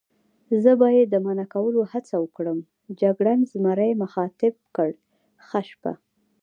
زه 0.63 0.71
به 0.79 0.87
یې 0.95 1.03
د 1.07 1.15
منع 1.25 1.45
کولو 1.53 1.81
هڅه 1.91 2.15
وکړم، 2.19 2.59
جګړن 3.01 3.39
زمري 3.51 3.91
مخاطب 4.03 4.53
کړ: 4.75 4.89
ښه 5.47 5.61
شپه. 5.69 5.91